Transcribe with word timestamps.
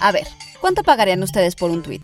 A 0.00 0.12
ver, 0.12 0.26
¿cuánto 0.60 0.82
pagarían 0.82 1.22
ustedes 1.22 1.54
por 1.54 1.70
un 1.70 1.82
tweet? 1.82 2.02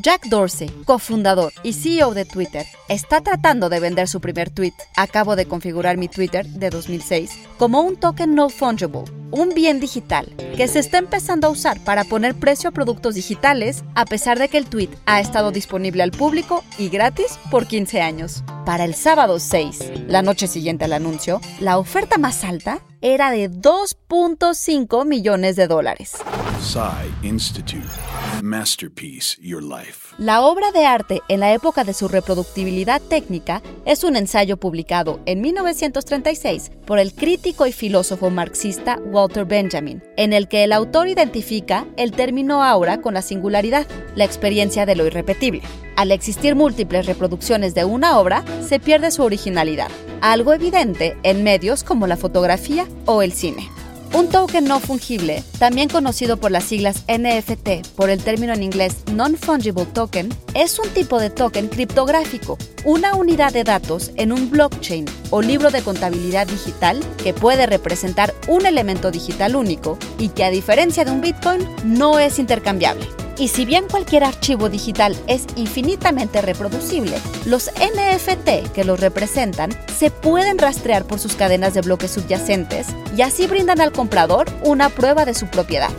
Jack 0.00 0.26
Dorsey, 0.26 0.68
cofundador 0.84 1.52
y 1.62 1.72
CEO 1.72 2.14
de 2.14 2.24
Twitter, 2.24 2.66
está 2.88 3.20
tratando 3.20 3.68
de 3.68 3.78
vender 3.78 4.08
su 4.08 4.20
primer 4.20 4.50
tweet. 4.50 4.72
Acabo 4.96 5.36
de 5.36 5.46
configurar 5.46 5.96
mi 5.96 6.08
Twitter 6.08 6.46
de 6.46 6.70
2006 6.70 7.30
como 7.58 7.80
un 7.80 7.96
token 7.96 8.34
no 8.34 8.48
fungible, 8.48 9.04
un 9.30 9.50
bien 9.54 9.78
digital 9.78 10.34
que 10.56 10.66
se 10.66 10.80
está 10.80 10.98
empezando 10.98 11.46
a 11.46 11.50
usar 11.50 11.78
para 11.84 12.04
poner 12.04 12.34
precio 12.34 12.70
a 12.70 12.72
productos 12.72 13.14
digitales 13.14 13.84
a 13.94 14.04
pesar 14.04 14.38
de 14.38 14.48
que 14.48 14.58
el 14.58 14.66
tweet 14.66 14.90
ha 15.06 15.20
estado 15.20 15.52
disponible 15.52 16.02
al 16.02 16.10
público 16.10 16.64
y 16.76 16.88
gratis 16.88 17.38
por 17.50 17.66
15 17.66 18.00
años. 18.00 18.42
Para 18.66 18.84
el 18.84 18.94
sábado 18.94 19.38
6, 19.38 19.92
la 20.08 20.22
noche 20.22 20.48
siguiente 20.48 20.86
al 20.86 20.92
anuncio, 20.92 21.40
la 21.60 21.78
oferta 21.78 22.18
más 22.18 22.42
alta 22.42 22.80
era 23.00 23.30
de 23.30 23.50
2.5 23.50 25.06
millones 25.06 25.56
de 25.56 25.68
dólares. 25.68 26.12
Institute. 27.22 27.88
Masterpiece 28.42 29.36
Your 29.40 29.62
Life. 29.62 30.14
La 30.18 30.42
obra 30.42 30.70
de 30.72 30.86
arte 30.86 31.20
en 31.28 31.40
la 31.40 31.52
época 31.52 31.84
de 31.84 31.94
su 31.94 32.08
reproductibilidad 32.08 33.00
técnica 33.02 33.62
es 33.84 34.04
un 34.04 34.16
ensayo 34.16 34.56
publicado 34.56 35.20
en 35.26 35.40
1936 35.40 36.70
por 36.86 36.98
el 36.98 37.14
crítico 37.14 37.66
y 37.66 37.72
filósofo 37.72 38.30
marxista 38.30 38.98
Walter 39.04 39.44
Benjamin, 39.44 40.02
en 40.16 40.32
el 40.32 40.48
que 40.48 40.64
el 40.64 40.72
autor 40.72 41.08
identifica 41.08 41.86
el 41.96 42.12
término 42.12 42.62
aura 42.62 43.00
con 43.00 43.14
la 43.14 43.22
singularidad, 43.22 43.86
la 44.14 44.24
experiencia 44.24 44.86
de 44.86 44.96
lo 44.96 45.06
irrepetible. 45.06 45.62
Al 45.96 46.12
existir 46.12 46.54
múltiples 46.54 47.06
reproducciones 47.06 47.74
de 47.74 47.84
una 47.84 48.18
obra, 48.18 48.44
se 48.66 48.80
pierde 48.80 49.10
su 49.10 49.22
originalidad, 49.22 49.90
algo 50.20 50.52
evidente 50.52 51.16
en 51.22 51.44
medios 51.44 51.84
como 51.84 52.06
la 52.06 52.16
fotografía 52.16 52.86
o 53.06 53.22
el 53.22 53.32
cine. 53.32 53.68
Un 54.14 54.28
token 54.28 54.64
no 54.66 54.78
fungible, 54.78 55.42
también 55.58 55.88
conocido 55.88 56.36
por 56.36 56.52
las 56.52 56.62
siglas 56.62 57.02
NFT 57.08 57.84
por 57.96 58.10
el 58.10 58.22
término 58.22 58.52
en 58.52 58.62
inglés 58.62 58.98
Non-Fungible 59.12 59.86
Token, 59.86 60.28
es 60.54 60.78
un 60.78 60.88
tipo 60.90 61.18
de 61.18 61.30
token 61.30 61.66
criptográfico, 61.66 62.56
una 62.84 63.16
unidad 63.16 63.52
de 63.52 63.64
datos 63.64 64.12
en 64.14 64.30
un 64.30 64.50
blockchain 64.50 65.06
o 65.30 65.42
libro 65.42 65.72
de 65.72 65.82
contabilidad 65.82 66.46
digital 66.46 67.00
que 67.24 67.34
puede 67.34 67.66
representar 67.66 68.32
un 68.46 68.66
elemento 68.66 69.10
digital 69.10 69.56
único 69.56 69.98
y 70.16 70.28
que 70.28 70.44
a 70.44 70.50
diferencia 70.50 71.04
de 71.04 71.10
un 71.10 71.20
Bitcoin 71.20 71.66
no 71.82 72.20
es 72.20 72.38
intercambiable. 72.38 73.23
Y 73.38 73.48
si 73.48 73.64
bien 73.64 73.86
cualquier 73.90 74.24
archivo 74.24 74.68
digital 74.68 75.16
es 75.26 75.46
infinitamente 75.56 76.40
reproducible, 76.40 77.18
los 77.46 77.70
NFT 77.74 78.72
que 78.72 78.84
los 78.84 79.00
representan 79.00 79.70
se 79.96 80.10
pueden 80.10 80.58
rastrear 80.58 81.04
por 81.04 81.18
sus 81.18 81.34
cadenas 81.34 81.74
de 81.74 81.80
bloques 81.80 82.12
subyacentes 82.12 82.88
y 83.16 83.22
así 83.22 83.46
brindan 83.46 83.80
al 83.80 83.92
comprador 83.92 84.46
una 84.62 84.88
prueba 84.88 85.24
de 85.24 85.34
su 85.34 85.46
propiedad. 85.48 85.90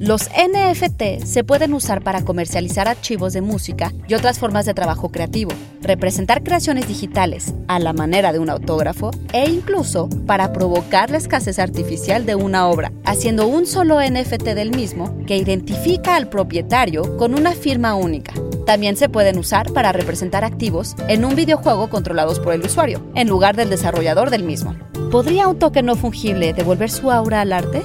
Los 0.00 0.28
NFT 0.28 1.24
se 1.24 1.44
pueden 1.44 1.72
usar 1.72 2.02
para 2.02 2.24
comercializar 2.24 2.88
archivos 2.88 3.32
de 3.32 3.40
música 3.40 3.92
y 4.08 4.14
otras 4.14 4.40
formas 4.40 4.66
de 4.66 4.74
trabajo 4.74 5.10
creativo, 5.10 5.52
representar 5.82 6.42
creaciones 6.42 6.88
digitales 6.88 7.54
a 7.68 7.78
la 7.78 7.92
manera 7.92 8.32
de 8.32 8.40
un 8.40 8.50
autógrafo 8.50 9.12
e 9.32 9.48
incluso 9.48 10.08
para 10.26 10.52
provocar 10.52 11.10
la 11.10 11.18
escasez 11.18 11.60
artificial 11.60 12.26
de 12.26 12.34
una 12.34 12.68
obra, 12.68 12.92
haciendo 13.04 13.46
un 13.46 13.66
solo 13.66 14.00
NFT 14.00 14.42
del 14.54 14.74
mismo 14.74 15.16
que 15.26 15.36
identifica 15.36 16.16
al 16.16 16.28
propietario 16.28 17.16
con 17.16 17.32
una 17.32 17.52
firma 17.52 17.94
única. 17.94 18.34
También 18.66 18.96
se 18.96 19.08
pueden 19.08 19.38
usar 19.38 19.72
para 19.72 19.92
representar 19.92 20.44
activos 20.44 20.96
en 21.06 21.24
un 21.24 21.36
videojuego 21.36 21.88
controlados 21.88 22.40
por 22.40 22.52
el 22.52 22.62
usuario, 22.62 23.00
en 23.14 23.28
lugar 23.28 23.54
del 23.54 23.70
desarrollador 23.70 24.30
del 24.30 24.42
mismo. 24.42 24.74
¿Podría 25.12 25.46
un 25.46 25.58
token 25.58 25.86
no 25.86 25.94
fungible 25.94 26.52
devolver 26.52 26.90
su 26.90 27.12
aura 27.12 27.42
al 27.42 27.52
arte? 27.52 27.82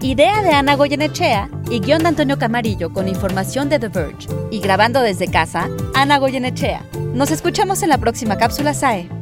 Idea 0.00 0.42
de 0.42 0.52
Ana 0.52 0.76
Goyenechea 0.76 1.50
y 1.70 1.80
guion 1.80 2.02
de 2.02 2.08
Antonio 2.08 2.38
Camarillo 2.38 2.90
con 2.92 3.08
información 3.08 3.68
de 3.68 3.80
The 3.80 3.88
Verge. 3.88 4.28
Y 4.50 4.60
grabando 4.60 5.00
desde 5.00 5.26
casa, 5.26 5.68
Ana 5.94 6.18
Goyenechea. 6.18 6.84
Nos 7.14 7.32
escuchamos 7.32 7.82
en 7.82 7.88
la 7.88 7.98
próxima 7.98 8.36
cápsula 8.36 8.74
SAE. 8.74 9.17